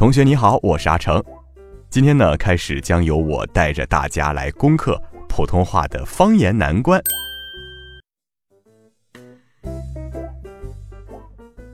[0.00, 1.22] 同学你好，我是阿成。
[1.90, 6.98] 今天呢，开始将由我带着大家来攻克普通话的方言难关。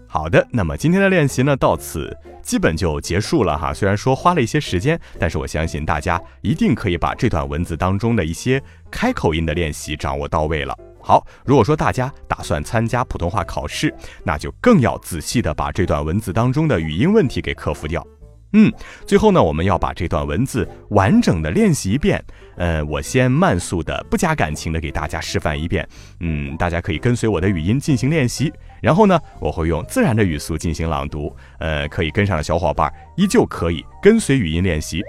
[0.08, 2.12] 好的，那么今天的练习呢，到此
[2.42, 3.72] 基本就结束了哈。
[3.72, 10.76] 虽然说花了一些时间，但是我相信大家一定可以把这段文字当中的一些开口音的练习掌握到位了。
[11.00, 18.04] 好，如果说大家打算参加普通话考试，那就更要仔细的把这段文字当中的语音问题给克服掉。
[18.52, 18.72] 嗯，
[19.06, 22.22] 最后呢，我们要把这段文字完整的练习一遍。
[22.56, 25.86] 呃，我先慢速的、不加感情的给大家示范一遍。
[26.20, 28.50] 嗯，大家可以跟随我的语音进行练习。
[28.80, 31.34] 然后呢，我会用自然的语速进行朗读。
[31.58, 35.02] 呃，可以跟上的小伙伴依旧可以跟随语音练习。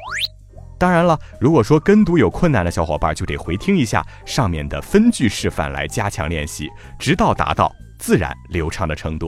[0.78, 9.28] 当然了，如果说跟读有困难的小伙伴，就得回听一下上面的分句示范来加强练习，直到达到自然流畅的程度。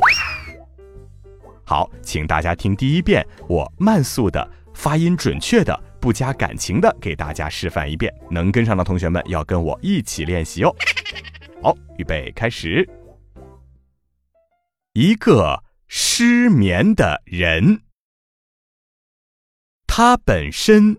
[1.70, 8.12] 好，请大家听第一遍，我慢速的、发音准确的、不加感情的给大家示范一遍。
[8.32, 10.76] 能跟上的同学们要跟我一起练习哦。
[11.62, 12.90] 好，预备开始。
[14.94, 17.84] 一个失眠的人，
[19.86, 20.98] 他本身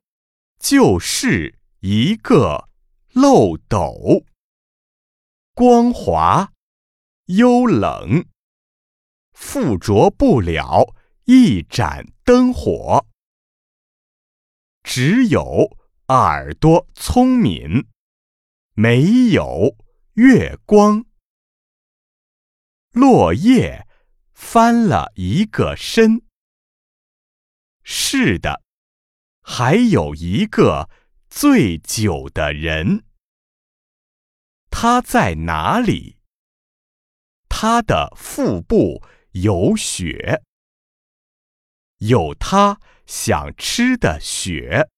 [0.61, 2.69] 就是一个
[3.13, 4.23] 漏斗，
[5.53, 6.53] 光滑
[7.27, 8.25] 幽冷。
[9.41, 13.07] 附着不了一盏灯火，
[14.83, 15.79] 只有
[16.09, 17.89] 耳朵聪明，
[18.75, 19.77] 没有
[20.13, 21.07] 月光。
[22.93, 23.89] 落叶
[24.35, 26.23] 翻了一个身，
[27.83, 28.63] 是的，
[29.41, 30.91] 还有一个
[31.31, 33.05] 醉酒的人，
[34.71, 36.19] 他在哪里？
[37.49, 39.03] 他的腹部。
[39.33, 40.43] 有雪，
[41.99, 44.89] 有他想吃的雪，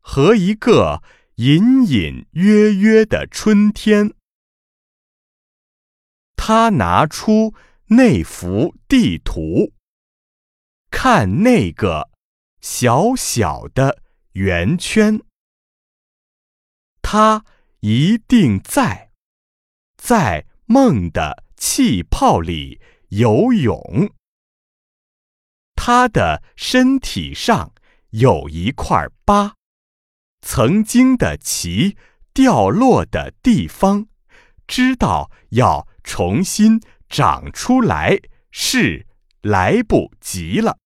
[0.00, 1.02] 和一个
[1.34, 4.14] 隐隐约约的春天。
[6.36, 7.54] 他拿出
[7.88, 9.74] 那幅地图，
[10.90, 12.10] 看那个
[12.62, 14.02] 小小的
[14.32, 15.20] 圆圈。
[17.02, 17.44] 他
[17.80, 19.12] 一定在，
[19.98, 22.80] 在梦的气泡里。
[23.08, 24.10] 游泳，
[25.74, 27.72] 他的身体上
[28.10, 29.54] 有一块疤，
[30.42, 31.96] 曾经的鳍
[32.34, 34.08] 掉落的地方，
[34.66, 38.18] 知道要重新长出来
[38.50, 39.06] 是
[39.40, 40.76] 来不及了。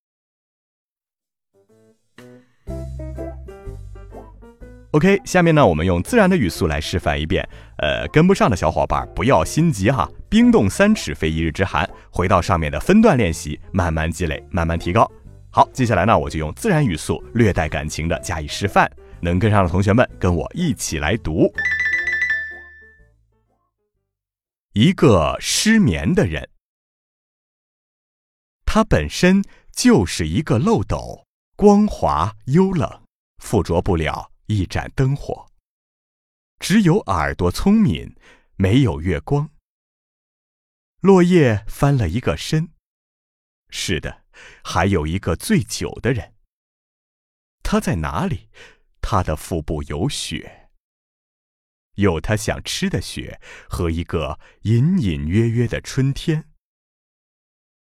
[4.93, 7.49] OK，下面呢，我们用自然的语速来示范一遍。
[7.79, 15.11] 呃，跟不上的小伙伴不要心急哈，冰冻三尺非一日之寒，回到上面的分段练习，慢慢积累，慢慢提高。
[15.51, 18.91] 好，接下来呢，我就用自然语速，略带感情的加以示范。
[19.23, 21.51] 能跟上的同学们，跟我一起来读：
[24.75, 26.51] 一个失眠的人，
[28.67, 29.43] 他本身
[29.75, 31.25] 就是一个漏斗，
[31.57, 33.01] 光滑幽冷，
[33.39, 34.32] 附着不了。
[34.53, 35.51] 一盏灯火，
[36.59, 38.15] 只有耳朵聪明，
[38.57, 39.51] 没有月光。
[41.01, 42.71] 落叶翻了一个身，
[43.71, 44.25] 是的，
[44.63, 46.35] 还有一个醉酒的人。
[47.63, 48.51] 他在哪里？
[49.01, 50.69] 他的腹部有雪，
[51.95, 56.51] 有他想吃的雪和一个隐隐约约的春天。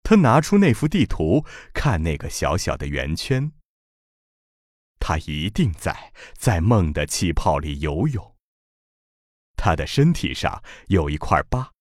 [0.03, 1.43] 他拿出那幅地图，
[1.73, 3.51] 看那个小小的圆圈。
[4.99, 8.35] 他一定在在梦的气泡里游泳。
[9.55, 11.71] 他的身体上有一块疤，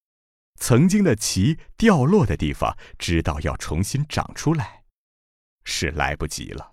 [0.56, 4.84] 曾经的鳍掉落的地方，知道要重新长出来，
[5.64, 6.70] 是来不及了。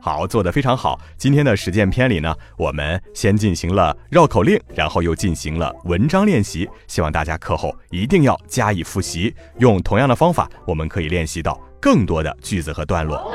[0.00, 0.98] 好，做的非常好。
[1.16, 6.68] 今天的实践篇里呢，我们先进行了绕口令，然后又进行了文章练习。
[6.86, 9.34] 希望大家课后一定要加以复习。
[9.58, 13.32] 用同样的方法，我们可以练习到更多的句子和段落。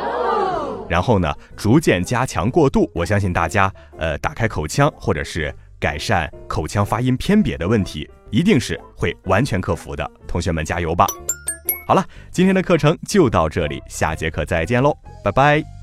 [0.89, 2.89] 然后呢，逐渐加强过渡。
[2.93, 10.09] 我相信大家，呃，打开口腔或者是改善口腔发音偏瘪的问题，一定是会完全克服的。
[10.27, 11.05] 同学们加油吧！
[11.87, 15.82] 好了，今天的课程就到这里，下节课再见喽，拜拜。